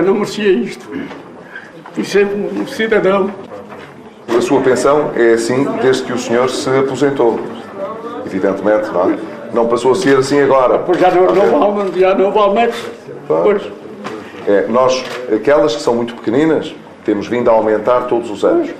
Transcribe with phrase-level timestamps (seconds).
[0.00, 0.88] merecia isto.
[1.96, 3.30] E sempre um cidadão.
[4.28, 7.38] A sua pensão é assim desde que o senhor se aposentou.
[8.24, 9.18] Evidentemente, não é?
[9.52, 10.78] Não passou a ser assim agora.
[10.78, 12.74] Pois já não, não vale, já não vale mais.
[13.26, 13.62] Pois.
[14.46, 18.70] É, nós, aquelas que são muito pequeninas, temos vindo a aumentar todos os anos.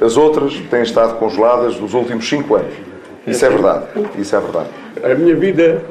[0.00, 2.74] As outras têm estado congeladas nos últimos cinco anos.
[3.26, 3.86] Isso é verdade.
[4.18, 4.68] Isso é verdade.
[5.02, 5.82] A minha vida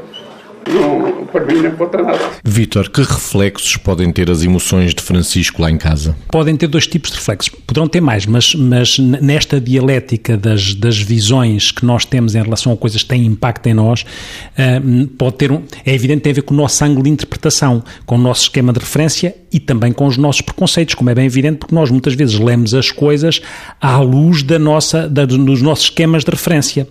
[0.72, 2.20] não, para mim não conta nada.
[2.44, 6.16] Vítor, que reflexos podem ter as emoções de Francisco lá em casa?
[6.32, 7.50] Podem ter dois tipos de reflexos.
[7.50, 12.72] Poderão ter mais, mas, mas nesta dialética das, das visões que nós temos em relação
[12.72, 16.36] a coisas que têm impacto em nós, uh, pode ter um, é evidente tem a
[16.36, 19.92] ver com o nosso ângulo de interpretação, com o nosso esquema de referência e também
[19.92, 23.42] com os nossos preconceitos, como é bem evidente, porque nós muitas vezes lemos as coisas
[23.80, 26.88] à luz da nossa, da, dos nossos esquemas de referência.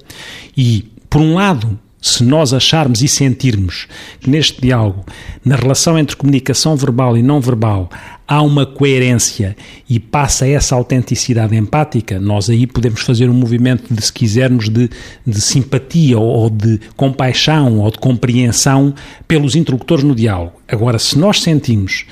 [0.56, 3.86] E, por um lado, se nós acharmos e sentirmos
[4.20, 5.04] que neste diálogo,
[5.44, 7.88] na relação entre comunicação verbal e não verbal,
[8.26, 9.56] há uma coerência
[9.88, 14.90] e passa essa autenticidade empática, nós aí podemos fazer um movimento de, se quisermos, de,
[15.24, 18.92] de simpatia ou de compaixão ou de compreensão
[19.28, 20.54] pelos interlocutores no diálogo.
[20.66, 22.04] Agora, se nós sentimos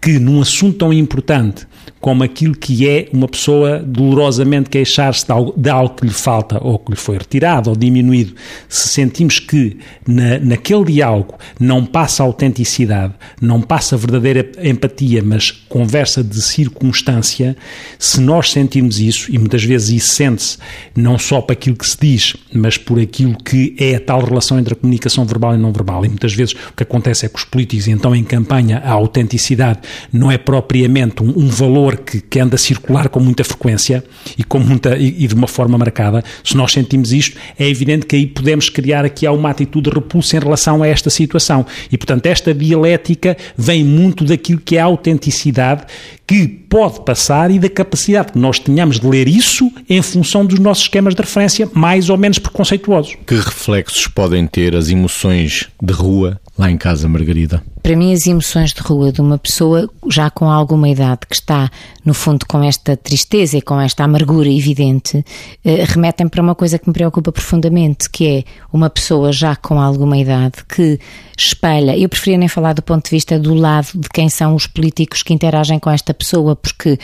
[0.00, 1.66] que num assunto tão importante
[2.08, 6.58] como aquilo que é uma pessoa dolorosamente queixar-se de algo, de algo, que lhe falta
[6.58, 8.34] ou que lhe foi retirado ou diminuído,
[8.66, 16.24] se sentimos que na, naquele diálogo não passa autenticidade, não passa verdadeira empatia, mas conversa
[16.24, 17.54] de circunstância,
[17.98, 20.56] se nós sentimos isso, e muitas vezes isso sente-se
[20.96, 24.58] não só para aquilo que se diz, mas por aquilo que é a tal relação
[24.58, 27.36] entre a comunicação verbal e não verbal, e muitas vezes o que acontece é que
[27.36, 29.80] os políticos, então em campanha, a autenticidade
[30.12, 34.04] não é propriamente um, um valor valor que, que anda a circular com muita frequência
[34.36, 38.06] e, com muita, e, e, de uma forma marcada, se nós sentimos isto, é evidente
[38.06, 41.64] que aí podemos criar aqui uma atitude repulsa em relação a esta situação.
[41.90, 45.84] E, portanto, esta dialética vem muito daquilo que é a autenticidade
[46.26, 50.58] que pode passar e da capacidade que nós tenhamos de ler isso em função dos
[50.58, 53.16] nossos esquemas de referência mais ou menos preconceituosos.
[53.26, 57.62] Que reflexos podem ter as emoções de rua lá em casa, Margarida?
[57.88, 61.70] Para mim, as emoções de rua de uma pessoa já com alguma idade que está,
[62.04, 65.24] no fundo, com esta tristeza e com esta amargura evidente,
[65.64, 69.80] eh, remetem para uma coisa que me preocupa profundamente, que é uma pessoa já com
[69.80, 71.00] alguma idade que
[71.34, 71.96] espelha.
[71.96, 75.22] Eu preferia nem falar do ponto de vista do lado de quem são os políticos
[75.22, 76.98] que interagem com esta pessoa, porque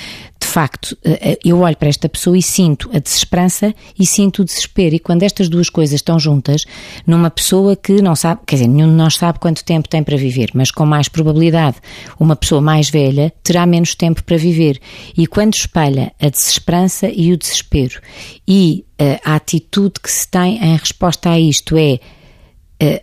[0.54, 4.44] facto eh, eh, eu olho para esta pessoa e sinto a desesperança e sinto o
[4.44, 4.94] desespero.
[4.94, 6.64] E quando estas duas coisas estão juntas,
[7.04, 10.16] numa pessoa que não sabe, quer dizer, nenhum de nós sabe quanto tempo tem para
[10.16, 11.78] viver, mas com mais probabilidade,
[12.20, 14.78] uma pessoa mais velha terá menos tempo para viver.
[15.18, 18.00] E quando espelha a desesperança e o desespero
[18.46, 22.00] e uh, a atitude que se tem em resposta a isto é eh,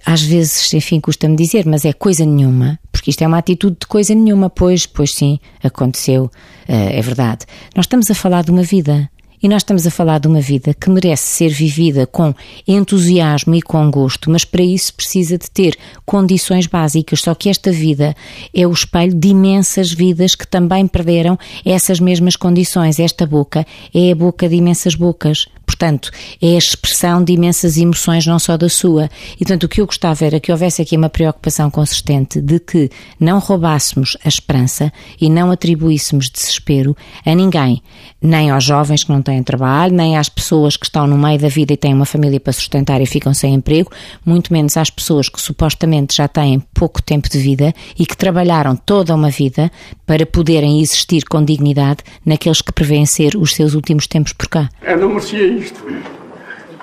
[0.05, 3.87] às vezes, enfim, custa-me dizer, mas é coisa nenhuma, porque isto é uma atitude de
[3.87, 6.29] coisa nenhuma, pois, pois sim, aconteceu,
[6.67, 7.45] eh, é verdade.
[7.75, 9.09] Nós estamos a falar de uma vida.
[9.43, 12.31] E nós estamos a falar de uma vida que merece ser vivida com
[12.67, 17.21] entusiasmo e com gosto, mas para isso precisa de ter condições básicas.
[17.21, 18.15] Só que esta vida
[18.53, 22.99] é o espelho de imensas vidas que também perderam essas mesmas condições.
[22.99, 25.47] Esta boca é a boca de imensas bocas.
[25.71, 26.11] Portanto,
[26.41, 29.09] é a expressão de imensas emoções, não só da sua.
[29.35, 32.89] E, portanto, o que eu gostava era que houvesse aqui uma preocupação consistente de que
[33.17, 36.95] não roubássemos a esperança e não atribuíssemos desespero
[37.25, 37.81] a ninguém,
[38.21, 41.47] nem aos jovens que não têm trabalho, nem às pessoas que estão no meio da
[41.47, 43.91] vida e têm uma família para sustentar e ficam sem emprego,
[44.25, 48.75] muito menos às pessoas que supostamente já têm pouco tempo de vida e que trabalharam
[48.75, 49.71] toda uma vida
[50.05, 54.69] para poderem existir com dignidade naqueles que prevêem ser os seus últimos tempos por cá.
[54.81, 55.81] Eu não merecia isto.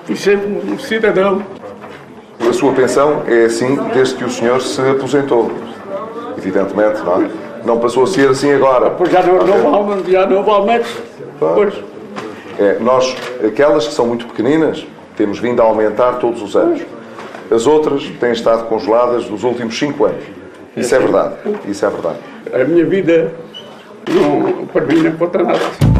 [0.08, 1.42] E sempre um cidadão.
[2.48, 5.52] A sua pensão é assim desde que o senhor se aposentou.
[6.36, 7.28] Evidentemente, não é?
[7.64, 8.90] Não passou a ser assim agora.
[8.90, 10.86] Pois já não, não vale, já não vale mais.
[11.38, 11.74] Pois.
[12.58, 13.14] É, nós,
[13.44, 14.86] aquelas que são muito pequeninas,
[15.16, 16.80] temos vindo a aumentar todos os anos.
[17.50, 20.24] As outras têm estado congeladas nos últimos cinco anos.
[20.76, 21.34] Isso é verdade.
[21.66, 22.18] Isso é verdade.
[22.52, 23.32] A minha vida,
[24.08, 25.97] não, para mim, não conta nada.